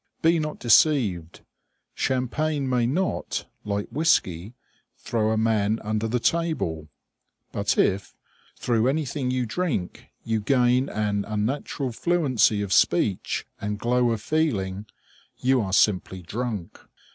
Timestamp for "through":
8.57-8.87